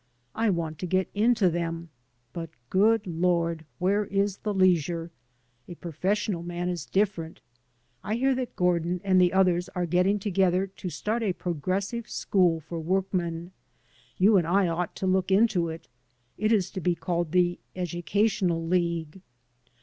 [0.33, 1.89] I want to get into them,
[2.33, 3.65] but, good Lord!
[3.77, 5.11] where is the leisure?
[5.67, 7.39] A professional man is different.
[8.03, 12.61] I hear that Gordin and the others are getting together to start a progressive school
[12.61, 13.51] for workmen.
[14.17, 15.87] You and I ought to look into it.
[16.35, 19.21] It is to be called the Educational League."